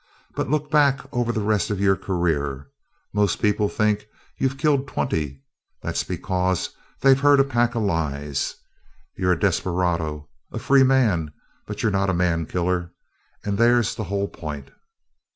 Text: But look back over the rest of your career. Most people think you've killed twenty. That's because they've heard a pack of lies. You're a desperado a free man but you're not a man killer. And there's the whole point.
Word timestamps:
But 0.33 0.49
look 0.49 0.71
back 0.71 1.01
over 1.11 1.31
the 1.31 1.43
rest 1.43 1.69
of 1.69 1.79
your 1.79 1.95
career. 1.95 2.71
Most 3.13 3.39
people 3.39 3.69
think 3.69 4.07
you've 4.39 4.57
killed 4.57 4.87
twenty. 4.87 5.43
That's 5.83 6.03
because 6.03 6.71
they've 7.01 7.19
heard 7.19 7.39
a 7.39 7.43
pack 7.43 7.75
of 7.75 7.83
lies. 7.83 8.55
You're 9.15 9.33
a 9.33 9.39
desperado 9.39 10.27
a 10.51 10.57
free 10.57 10.81
man 10.81 11.31
but 11.67 11.83
you're 11.83 11.91
not 11.91 12.09
a 12.09 12.15
man 12.15 12.47
killer. 12.47 12.91
And 13.43 13.59
there's 13.59 13.93
the 13.93 14.05
whole 14.05 14.27
point. 14.27 14.71